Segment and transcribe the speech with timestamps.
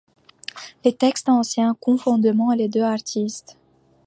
[0.83, 2.25] Les textes anciens confondent
[2.57, 3.55] les deux artistes.